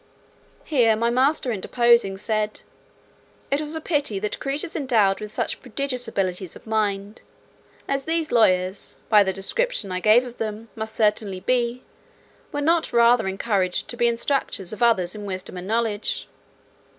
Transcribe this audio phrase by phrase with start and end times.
[0.63, 2.61] Here my master interposing, said,
[3.51, 7.21] "it was a pity, that creatures endowed with such prodigious abilities of mind,
[7.87, 11.83] as these lawyers, by the description I gave of them, must certainly be,
[12.51, 16.27] were not rather encouraged to be instructors of others in wisdom and knowledge."